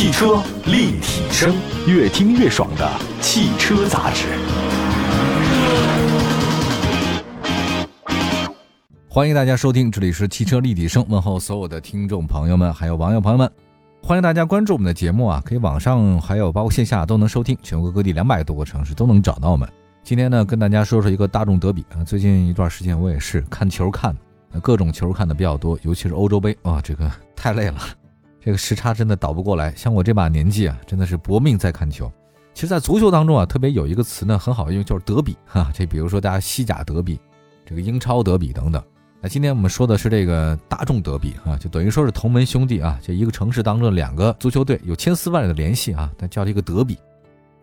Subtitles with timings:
[0.00, 1.54] 汽车立体声，
[1.86, 4.28] 越听越爽的汽车杂志。
[9.10, 13.52] 欢迎大家收听，这里是汽车立体声，问候所有的听众朋友们，还有网友朋友们。
[14.02, 19.68] 欢迎大家关注我们的节目啊，可以网上还有包括线下都能收听，全国各地两百多个城市都能找到我们。
[20.02, 22.00] 今天呢，跟大家说说一个大众德比啊。
[22.02, 24.16] 最近一段时间我也是看球看，
[24.62, 27.76] 各种球看的比较多，尤其是欧洲杯啊，这个太累了，
[28.40, 29.72] 这个时差真的倒不过来。
[29.76, 32.10] 像我这把年纪啊，真的是搏命在看球。
[32.52, 35.70] 其实，在足球当中啊，特别有一个词呢很好用，就是德比哈。
[35.72, 37.18] 这比如说大家西甲德比，
[37.64, 38.82] 这个英超德比等等。
[39.20, 46.98] 那今天我们说的是这个大众德比啊，就等于说是同门兄弟啊，这一个城市当中的两个足球队有千丝万缕的联系啊，它叫这个德比。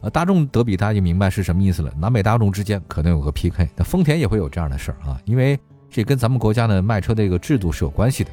[0.01, 1.91] 啊，大众德比大家就明白是什么意思了。
[1.97, 8.31] 南北大众之间可能有个 PK，那丰田也会有这样的事儿啊，因为这跟咱们国家的卖车这个制度是有关系的。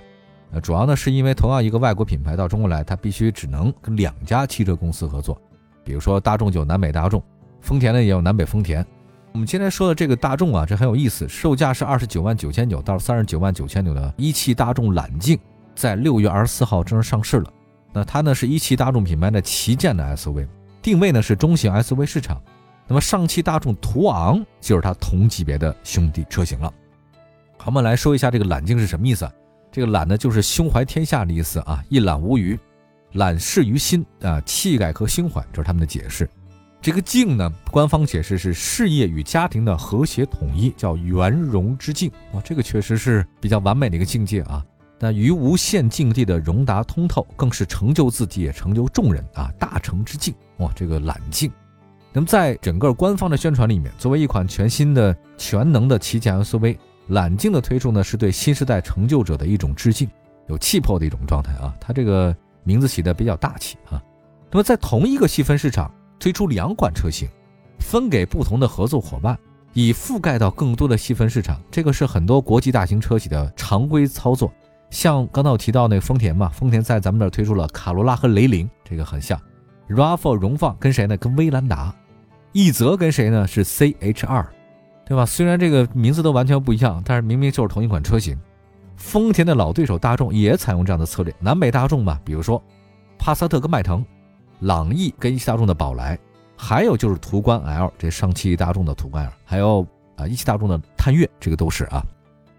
[0.52, 5.40] 呃，主要呢是因为同样一个外国品牌到中国来，它必须只能跟两家汽车公司合作，
[5.82, 7.22] 比如说大众就有南北大众，
[7.60, 8.84] 丰田呢也有南北丰田。
[9.32, 15.36] 我们今天说的这个大众啊，这很有意思，售价是二十九万九千九到三十九万九千九的一汽大众揽境，
[15.74, 17.52] 在六月二十四号正式上市了。
[17.92, 20.46] 那它呢是一汽大众品牌的旗舰的 SUV。
[20.80, 22.40] 定位呢是中型 SUV 市场，
[22.86, 26.72] 那么上汽大众途昂就是它同级别的兄弟车型了。
[27.56, 29.32] 好，我们来说一下这个揽境是什么意思啊？
[29.74, 32.56] 这个揽呢就是胸怀天下的意思啊，一览无余，
[33.14, 36.30] 揽事于心啊，气概和胸怀，这是他们的解释。
[36.80, 42.08] 这个境呢，官方解释是事业与家庭的和谐统一，叫圆融之境。
[42.34, 44.64] 哇，这个确实是比较完美的一个境界啊。
[45.00, 50.32] 那于无限境地的融达通透，更是成就自己也成就众人啊，大成之境。
[50.58, 51.50] 哇，这个揽境，
[52.12, 56.76] 那么在整个官方的宣传里面，作为一款全新的全能的旗舰 SUV，
[57.08, 60.08] 揽境的推出呢，是对新时代成就者的一种致敬，
[60.48, 61.74] 有气魄的一种状态啊。
[61.80, 64.02] 它这个名字起的比较大气啊。
[64.50, 67.28] 那么在同一个细分市场推出两款车型，
[67.78, 69.38] 分给不同的合作伙伴，
[69.72, 74.52] 以覆盖到更多的细分市场，这个是很多国际大型车企的常规操作。
[74.90, 79.38] 像刚才我提到那个丰田嘛，丰田在咱们这儿推出了卡罗拉和雷凌，这个很像。
[79.88, 81.16] RAV4 荣放跟谁呢？
[81.16, 81.94] 跟威兰达。
[82.52, 83.46] 奕泽跟谁呢？
[83.46, 84.46] 是 CH2，
[85.06, 85.26] 对吧？
[85.26, 88.38] 虽然这个名字都完全不一样，但是明明就是同一款车型。
[88.96, 92.62] 丰田的老对手大众也采用这样的策略，南北大众嘛，比如说
[93.18, 94.04] 帕萨特跟迈腾，
[94.60, 96.18] 朗逸跟一汽大众的宝来，
[96.56, 102.04] 还有就是途观 L，这上汽大众的途观 L，还有啊一汽大众的探岳，这个都是啊。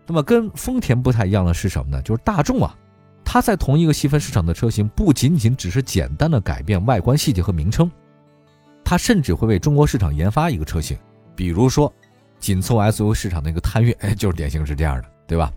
[0.06, 2.02] 那么跟丰田不太一样的是什么呢？
[2.02, 2.76] 就是大众啊。
[3.24, 7.90] 它在同一个细分市场的车型，不仅仅只是简单的改变外观细节和名称，
[8.84, 10.96] 它甚至会为中国市场研发一个车型，
[11.36, 11.92] 比如说
[12.40, 15.52] 紧凑 SUV 市场的一个探岳，哎， 就是典型是这样的，对吧？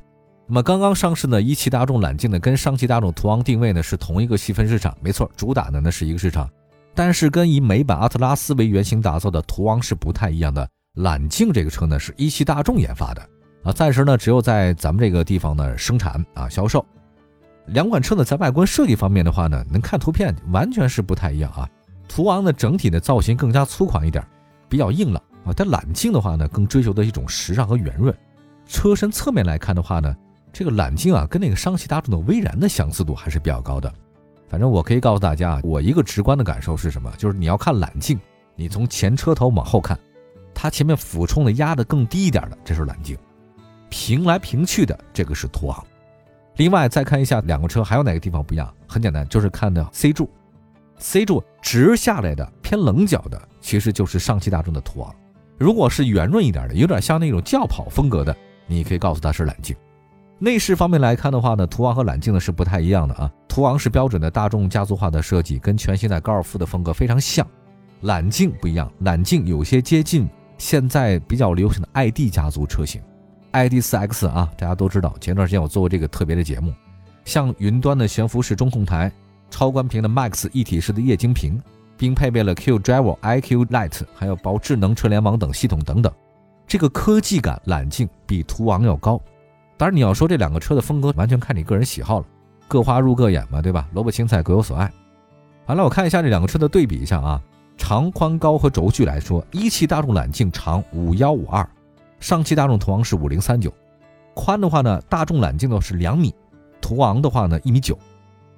[0.47, 6.49] 那么刚刚上市的一汽大众揽境呢，跟上汽大众途昂定位呢是同一个细分市场，没错，主打的呢是一个市场，
[6.95, 10.67] 但是跟以美版阿特拉斯为原型打造的途昂是不太一样的。
[10.95, 13.23] 揽境这个车呢是一汽大众研发的
[13.63, 16.85] 啊，暂时呢只有在咱们这个地方呢生产啊销售。
[17.67, 21.69] 两款车呢，在外观设计方面的话呢，能看图片完全是不太一样啊。
[22.09, 24.27] 途昂的整体的造型更加粗犷一点，
[24.67, 25.53] 比较硬朗啊。
[25.57, 28.15] 但揽境的话呢，更追求的一种时尚和圆润。
[28.67, 30.15] 车身侧面来看的话呢，
[30.53, 33.93] 这个揽境啊，跟那个上汽大众的威然的相似度还是比较高的。
[34.49, 37.13] 反正我可以告诉大家，我一个直观的感受是什么？
[37.19, 38.19] 就是你要看揽境，
[38.57, 39.99] 你从前车头往后看，
[40.55, 43.17] 它前面俯冲的压的更低一点的，这是揽境；
[43.91, 45.87] 平来平去的，这个是途昂。
[46.57, 48.75] 另外再看一下两个车还有哪个地方不一样？
[48.87, 50.29] 很简单，就是看的 C 柱
[50.99, 55.15] ，C 柱直下来的偏棱角的，其实就是上汽大众的途昂。
[55.59, 58.35] 如果是圆润一点的，有点像那种轿跑风格的，
[58.67, 59.77] 你可以告诉它是揽境。
[60.39, 63.29] 内饰方面来看的话呢，途昂和揽境呢是不太一样的啊。
[63.49, 67.45] 途昂是标准的大众家族化的设计，跟全新的高尔夫的风格非常像。
[68.03, 73.03] 揽境不一样，揽境有些接近现在比较流行的 ID 家族车型。
[73.51, 76.73] ID.4X 啊，大家都知道，前段时间我做过这个特别的节目，
[77.25, 79.11] 像云端的悬浮式中控台、
[79.51, 81.61] 超宽屏的 Max 一体式的液晶屏，
[81.99, 86.11] 并配备了 Q Driver、iQ Light，还有包智能车联网等系统等等，
[86.67, 89.21] 这个科技感揽境比途昂要高。
[89.77, 92.27] 当然，你要说这两个车的风格，完全看你个人喜好了，
[92.67, 93.87] 各花入各眼嘛，对吧？
[93.93, 94.91] 萝卜青菜各有所爱。
[95.67, 97.43] 好了，我看一下这两个车的对比一下啊，
[97.77, 101.69] 长宽高和轴距来说，一汽大众揽境长五幺五二。
[102.21, 103.73] 上汽大众途昂是五零三九，
[104.35, 106.35] 宽的话呢，大众揽境呢是两米，
[106.81, 107.97] 途昂的话呢一米九，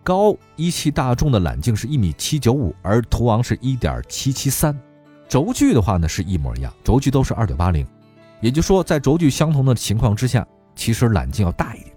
[0.02, 4.78] 高一汽大众的揽境是一米七九五，而途昂是一点七七三，
[5.28, 7.86] 轴距的话呢是一模一样，轴距都是二点八零，
[8.40, 11.94] 也就是说在轴距相同的情况之下，其实揽境要大一点，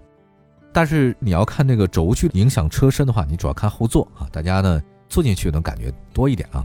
[0.72, 6.62] 但是你要看那个轴距影响车身的话，你主要看后座啊，大家呢坐进去能感觉多一点啊。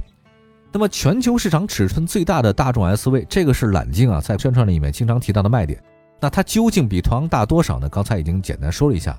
[0.72, 5.82] 那么全球市场尺寸最大的大众 SUV，这个是揽境啊，在宣传里面经常提到的卖点。
[6.20, 7.88] 那它究竟比途昂大多少呢？
[7.90, 9.18] 刚才已经简单说了一下。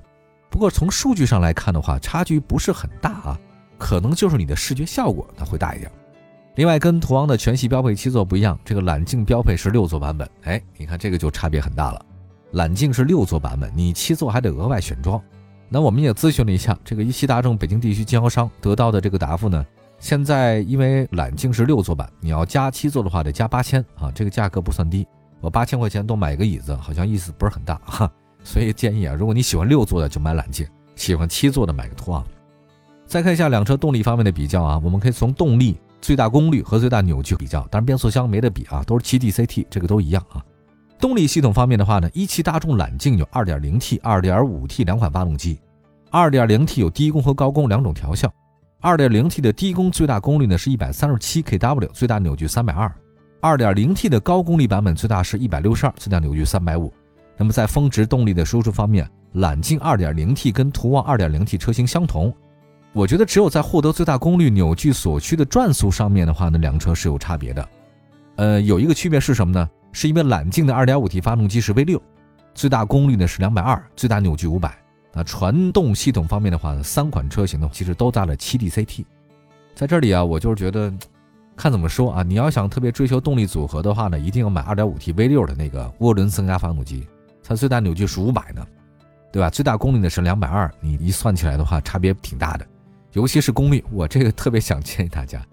[0.50, 3.38] 不过从数据上来看的话，差距不是很大啊，
[3.78, 5.90] 可能就是你的视觉效果它会大一点。
[6.56, 10.28] 另外，跟途昂的全系标配七座不一样，这个揽境标配是六座版本。
[10.42, 12.04] 哎，你看这个就差别很大了。
[12.52, 15.22] 揽境是六座版本，你七座还得额外选装。
[15.68, 19.64] 那我们也咨询了一下这个一汽大众北京地区经销商，得到的这个答复呢？
[20.00, 25.06] 现在因为揽境是六座版，你要加七座的话得加八千啊，这个价格不算低。
[25.40, 28.10] 我八千块钱多买一个椅子，好像意思不是很大哈。
[28.42, 30.66] 所以建议啊，如果你喜欢六座的就买揽境，
[30.96, 32.24] 喜欢七座的买个途昂。
[33.06, 40.44] 再看一下两车动力方面的比较啊，我们可以从动力、最大功率和最大扭矩比较，当然变速箱没得比啊，都是七 DCT，这个都一样啊。
[40.98, 45.58] 动力系统方面的话呢，一汽大众揽境有 2.0T、2.5T 两款发动机
[46.10, 48.32] ，2.0T 有低功和高功两种调校。
[48.82, 52.90] 二点零 T 的低功最大功率呢是一百三十七 kW，最大扭矩三百二。
[53.38, 56.90] 二点零 T 的高功率版本最大是一百六十二，最大扭矩三百五。
[57.40, 62.30] 那么在峰值动力的输出方面，揽境二点零 T 跟途昂二点零 T 车型相同。
[62.92, 67.68] 我觉得只有在获得最大功率扭矩所需的转速上面的话呢，两个车是有差别的。
[68.36, 69.70] 呃，有一个区别是什么呢？
[69.90, 72.02] 是因为揽境的二点五 T 发动机是 V 六，
[72.52, 74.76] 最大功率呢是两百二，最大扭矩五百。
[75.14, 79.06] 那传动系统方面的话呢，三款车型呢其实都搭了七 DCT，
[79.74, 80.92] 在这里啊，我就是觉得，
[81.56, 87.08] 看怎么说啊，你要想特别追求动力组合的话呢，一定要买 2.5T V6 的那个涡轮增压发动机，
[87.50, 88.64] 它最大扭矩是五百呢，
[89.32, 89.50] 对吧？
[89.50, 92.64] 最大功率呢是两百二，你一算起来的话，差别挺大的，
[93.14, 95.44] 尤其是功率，我这个特别想建议大家，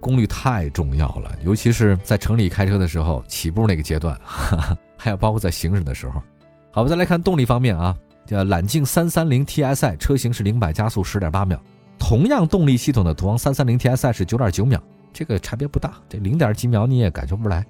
[0.00, 6.22] 功率太重要了，尤其是在城里开车的时候，起步那个阶段，哈 哈还有包括在行驶的时候。
[6.70, 7.94] 好，我再来看动力方面啊。
[8.24, 11.60] 叫揽境三三零 TSI 车型是零百加速十点八秒，
[11.98, 14.80] 同样动力系统的途昂三三零 TSI 是九点九秒，
[15.12, 17.66] 这个差别不大，这零点几秒你也感觉不出来。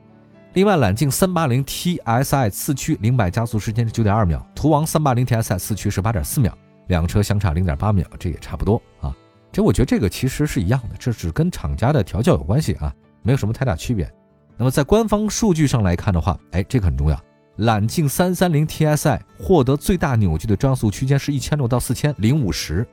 [0.55, 6.53] 另外，揽境三八零 TSI 四驱零百加速时间是九点二秒，途昂三八零 TSI 四驱是八点四秒，
[6.89, 9.17] 两车相差零点八秒，这也差不多啊。
[9.51, 14.13] 这我觉得这个其实是一样的，这只跟厂家的调教有关系啊，没有什么太大区别。
[14.59, 17.19] 那么在官方数据上来看的话，哎，这个很重要。
[17.57, 22.87] 揽境三三零 TSI 获得最大扭矩的转速区间是一千六到四千零五十，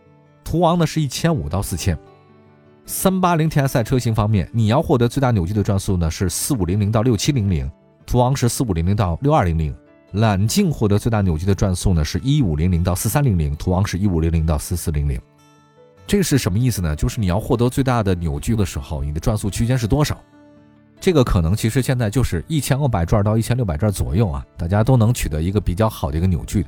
[0.45, 1.97] 途昂呢是一千五到四千。
[2.89, 7.69] 三八零 TSI 车型方面，你要获得最大扭矩的转速呢是四五零零到六七零零，
[8.03, 9.71] 途昂是四五零零到六二零零。
[10.13, 15.21] 揽境获得最大扭矩的转速呢是一五零零到四三零零，途昂是一五零零到四四零零。
[16.07, 16.95] 这是什么意思呢？
[16.95, 20.18] 就是你要获得最大的扭矩的时候，你的转速区间是多少？
[21.00, 26.65] 这个可能其实现在就是一千二百转到一千六百转左右啊，大家都能取得一个比较好的一个扭矩。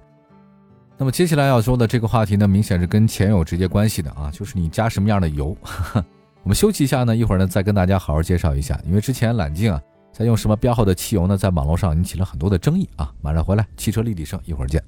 [1.02, 5.58] 那么接下来要说的这个话题呢，明显是跟钱有直接关系的啊，就是你加什么样的油。
[6.44, 9.82] 我们休息一下呢，一会儿呢再跟大家好好介绍一下，因为之前揽境啊
[10.14, 13.12] 在用什么标号的汽油呢，在网络上引起了很多的争议啊。
[13.20, 14.80] 马上回来，汽车立体声，一会儿见。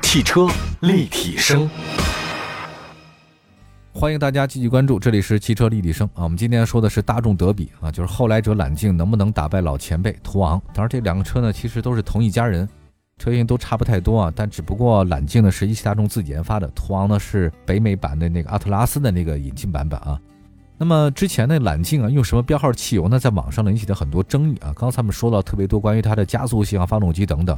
[0.00, 0.48] 汽车
[0.80, 1.68] 立体声。
[3.92, 6.24] 欢迎大家继续关注，这里是汽车立体声啊。
[6.24, 10.58] 我们今天说的是大众德比啊，就是后来者揽境能不能打败老前辈途昂？
[10.72, 12.66] 当然，这两个车呢其实都是同一家人，
[13.20, 14.32] 车型都差不太多啊。
[14.34, 20.20] 但只不过揽境呢是一汽大众自己研发的，途昂呢是北美版的那个阿特拉斯的那个引进版本啊。
[20.76, 23.18] 那么之前的揽境啊用什么标号汽油呢？
[23.18, 24.72] 在网上引起了很多争议啊。
[24.74, 27.56] 刚才我们说了特别多关于它的加速性啊、发动机等等。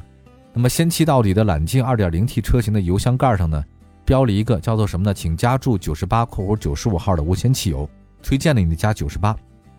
[0.53, 3.65] 那么先期到底的揽境 2.0T 车型的油箱盖上呢？
[4.05, 5.15] 标了一个叫做什么呢？
[5.15, 7.89] 请加注九十八（括弧九十五号）的无铅汽油，
[8.21, 9.35] 推荐的你加九十八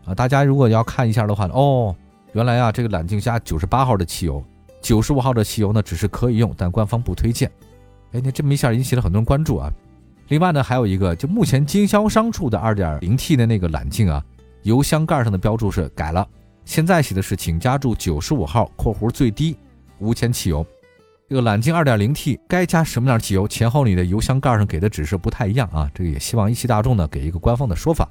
[0.06, 0.16] 啊。
[0.16, 1.94] 大家如果要看一下的话，哦，
[2.32, 4.42] 原来啊这个揽境加九十八号的汽油，
[4.84, 7.50] 九十五号的汽油呢只是可以用，但官方不推荐。
[8.12, 9.74] 哎，那这么一下引起了很多人关注啊。
[10.28, 14.24] 另外呢，还有一个，就目前经销商处的二点零 T 的那个揽境啊，
[14.62, 16.28] 油箱盖上的标注是改了，
[16.66, 19.58] 现在写的是请加注九十五号（括弧最低
[20.00, 20.66] 无铅汽油）。
[21.30, 23.48] 这个揽境 2.0T 该加什么样汽油？
[23.48, 28.08] 前后你的油箱盖上给的指示不太一样啊，这个也希望一汽大众呢给一个官方的说法。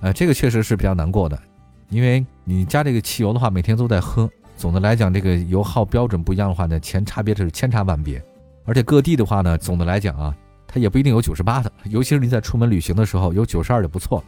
[0.00, 1.40] 呃，这个确实是比较难过的，
[1.88, 4.30] 因为你加这个汽油的话，每天都在喝。
[4.58, 8.20] 总的来讲，这个油耗标准不一样的话呢，钱差别是千差万别。
[8.64, 10.34] 而且各地的话呢，总的来讲啊，
[10.66, 14.22] 它也不一定有98的，尤其是你在出门旅行的时候，有92就不错。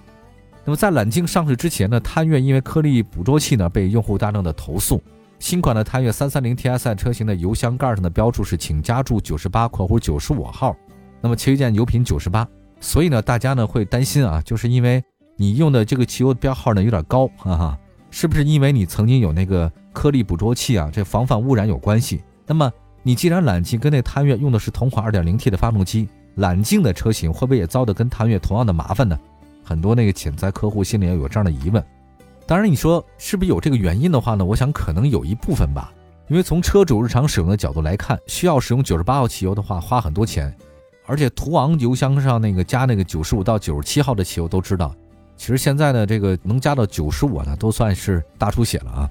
[0.64, 5.02] 那么在揽境上市之前呢，探岳因为颗粒捕捉器呢被用户大量的投诉。
[5.40, 10.76] 新款的探岳三三零 TSI 车型的油箱盖上的标注是请加注九十八（括弧九十五号），
[11.20, 12.46] 那么其实件油品九十八，
[12.78, 15.02] 所以呢，大家呢会担心啊，就是因为
[15.36, 17.78] 你用的这个汽油标号呢有点高，哈哈，
[18.10, 20.90] 是不是因为你曾经有那个颗粒捕捉器啊？
[20.92, 22.22] 这防范污染有关系？
[22.46, 22.70] 那么
[23.02, 29.18] 你既然揽境跟那探岳用的是同款二点零 T 的发动机，揽境的车型会不会也遭得跟探岳同样的麻烦呢？
[29.64, 31.84] 很多那个潜在客户心里也有这样的疑问。
[32.46, 34.44] 当然，你说是不是有这个原因的话呢？
[34.44, 35.92] 我想可能有一部分吧。
[36.28, 40.54] 因为从车主日常使用的角度来看，需要使用九十八号汽油的话，花很多钱。
[41.06, 44.94] 而且途昂油箱上那个加那个九十五到九十七号的汽油都知道，
[45.36, 49.10] 其实现在呢这个能加到九十五呢，都算是大出血了啊。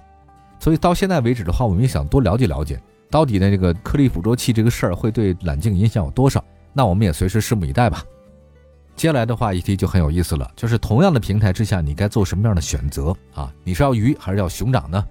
[0.60, 6.44] 所以到现在为止的话，我们也想多了解了解，到底呢这个颗粒捕捉器这个事儿会对揽境影响有多少？
[6.74, 8.04] 那我们也随时拭目以待吧。
[8.96, 13.54] 接下来的话一题就很有意思了，就是同样的平台之下，你该做什么样的选择啊？
[13.64, 15.04] 你是要鱼还是要熊掌呢？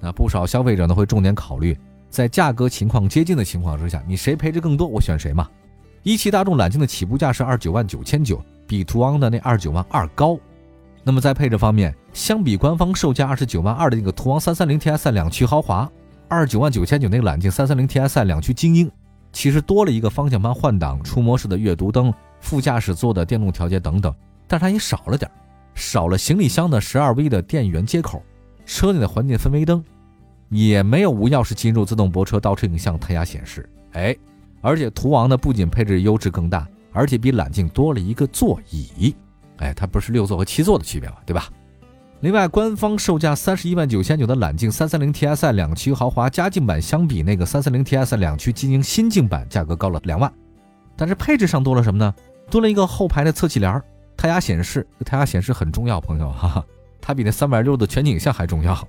[0.00, 5.46] 那不少消费者呢会重点考虑，在价格情况接近的情况之下，你谁配置更多，我选谁嘛。
[6.02, 10.38] 一汽大众揽境的起步价是二九万九千九，比途昂的那二九万二高。
[11.04, 15.90] 那么在配置方面，相比官方售价二十九万二的那个途昂三三零 TSI 两驱豪华，
[16.28, 18.90] 二十九万九千九那个揽境三三零 TSI 两驱精英，
[19.30, 24.14] 其实多了一个方向盘换挡、触摸式的阅读灯、副驾驶座的电动调节等等，
[24.48, 25.30] 但是它也少了点，
[25.74, 28.22] 少了行李箱的十二 V 的电源接口，
[28.64, 29.84] 车内的环境氛围灯，
[30.48, 33.68] 也没有无钥匙进入自动泊车倒车影像、胎压显示。
[33.92, 34.16] 哎。
[34.66, 39.14] 而且途昂呢，不仅配置优质更大，而且比揽境多了一个座椅。
[39.58, 41.48] 哎，它不是六座和七座的区别嘛，对吧？
[42.20, 50.32] 另外，官方售价三十一万九千九的揽境三三零 TSI 两驱豪华家境版，相比那个三三零 TSI 两驱精英新境版，价格高了两万。
[50.96, 52.14] 但是配置上多了什么呢？
[52.50, 53.82] 多了一个后排的侧气帘
[54.16, 54.86] 胎压显示。
[54.98, 56.64] 这胎压显示很重要，朋友哈哈，
[57.00, 58.88] 它比那三百六的全景像还重要。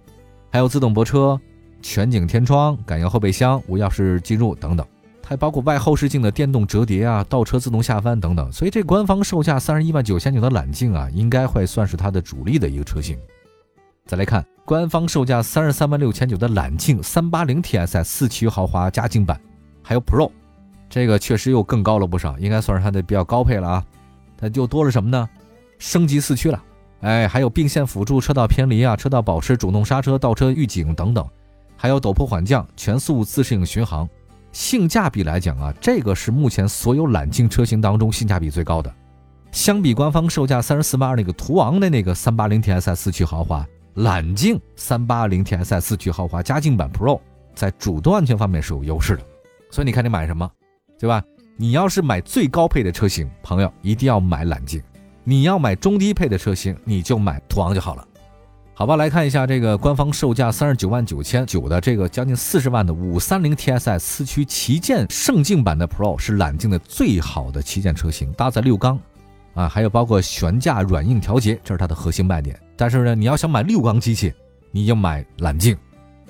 [0.52, 1.38] 还有自动泊车、
[1.82, 4.88] 全景天窗、感应后备箱、无钥匙进入等等。
[5.28, 13.18] 还包括外后视镜的电动折叠啊，倒车自动下翻等等，所以这官方售价三十一万九千九的揽境啊，应该会算是它的主力的一个车型。
[14.06, 19.42] 再来看官方售价三十三万六千九的揽境三八零 TSI 四驱豪华加劲版，
[19.82, 20.30] 还有 Pro，
[20.88, 23.86] 这个确实又更高了不少，应该算是它的比较高配了啊。
[24.38, 25.28] 它就多了什么呢？
[25.80, 26.64] 升级四驱了，
[27.02, 31.28] 哎，还有并线辅助、车道偏离啊、车道保持、主动刹车、倒车预警等等，
[31.76, 34.08] 还有陡坡缓降、全速自适应巡航。
[34.56, 38.90] 性价比来讲啊，这个是目前所有揽境车型当中性价比最高的。
[39.52, 47.20] 相比官方售价三十四万二那个途昂的那个三八零 TSI 四驱豪华，揽境三八零 TSI 四驱豪华加劲版 Pro
[47.54, 49.24] 在主动安全方面是有优势的。
[49.70, 50.50] 所以你看你买什么，
[50.98, 51.22] 对吧？
[51.58, 54.80] 你要是买最高配的车型，朋友一定要买揽境；
[55.26, 58.08] 你要买中低配的车型，你就买途昂就好了。
[58.78, 69.00] 好吧，来看一下这个官方售价三十九万九千九的这个将近四十万的五三零 TSI 四驱旗舰胜境版的 Pro 是揽境的最好的旗舰车型，搭载六缸，
[69.54, 72.60] 啊，还有包括悬架软硬调节，这是它的核心卖点。
[72.76, 74.34] 但是呢，你要想买六缸机器，
[74.72, 75.78] 你就买揽境，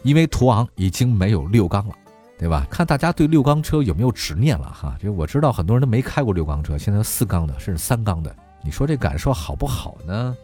[0.04, 1.96] 因为途昂已经没有六缸了，
[2.38, 2.68] 对吧？
[2.70, 4.96] 看大家对六缸车有没有执念了哈。
[5.02, 10.38] 这我知道很多人都没开过六缸车，现在四缸的甚至三缸的，你说这感受好不好呢？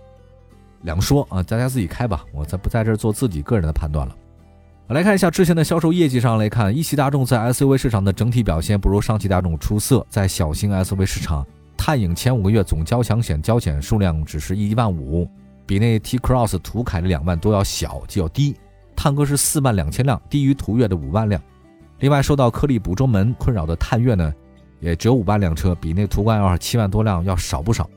[0.83, 4.15] 两说啊，大家自己开吧，我在不在这儿做自己个人的判断了。
[4.87, 10.05] 来看一下之前的销售业绩上来看，一汽大众在 SUV 市场的整体表现不如上汽大众出色。
[10.09, 11.45] 在小型 SUV 市场，
[11.77, 15.29] 探影前五个月总交强险交险数量只是一万五，
[15.65, 18.55] 比那 T Cross 途凯的两万多要小，就要低。
[18.93, 21.41] 探歌是四万两千辆，低于途岳的五万辆。
[21.99, 24.33] 另外，受到颗粒捕捉门困扰的探岳呢，
[24.81, 27.89] 也只有五万辆车，比那途观 L 七万多辆要少不少。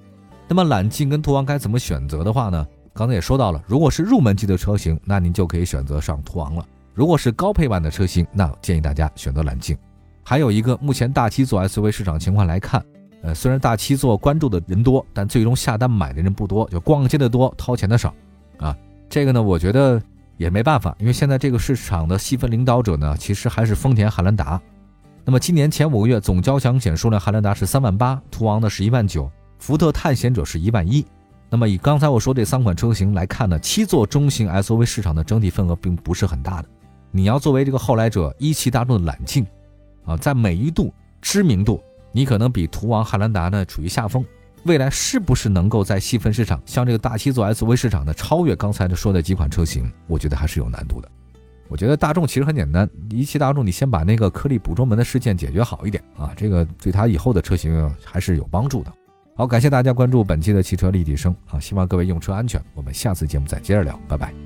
[0.48, 2.66] 那么揽境跟途昂该怎么选择的话呢？
[2.92, 9.76] 刚才也说到了，如果是入门级的车型，那您就可以选择上途昂了；如果是高配版的车型，那建议大家选择揽境。
[10.22, 12.84] 还有一个，目前大七座 SUV 市场情况来看，
[13.22, 18.14] 呃，虽然大七座关注的人多，但最终下单买的人不多，就逛街的多，掏钱的少，
[18.58, 18.76] 啊，
[19.08, 20.00] 这个呢，我觉得
[20.36, 24.60] 也没办法，因为现在这个市场的细分领导者呢，其实还是丰田汉兰达。
[25.24, 31.04] 那么今年前五个月总交强险数量，汉兰达是三万八，途昂呢是一万九，福特探险者是一万一。
[31.50, 36.68] 那么以刚才我说这三款车型来看呢，七座中型 SUV 市场的整体份额并不是很大的。
[37.10, 39.46] 你要作为这个后来者，一汽大众的揽境，
[40.04, 40.92] 啊，在美誉度、
[41.22, 41.80] 知名度，
[42.10, 44.24] 你可能比途昂、汉兰达呢处于下风。
[44.64, 51.08] 未来是不是能够在细分市场，像这个大七座 SUV 市场呢超越刚才的说的几款车型，我觉得还是有难度的。
[51.68, 58.92] 我觉得大众其实很简单，一汽大众你先把那个颗粒捕捉门的事件解决好一点啊，这个对它以后的车型还是有帮助的。
[59.36, 61.58] 好，感谢大家关注本期的汽车立体声啊！
[61.58, 62.62] 希望各位用车安全。
[62.74, 64.43] 我们下次节目再接着聊，拜拜。